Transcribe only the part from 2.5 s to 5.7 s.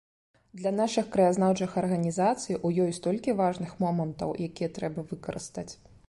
у ёй столькі важных момантаў, якія трэба выкарыстаць.